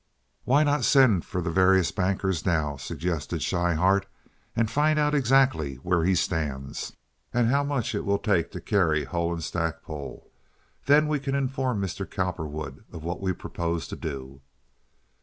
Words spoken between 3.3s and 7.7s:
Schryhart, "and find out exactly where he stands, and how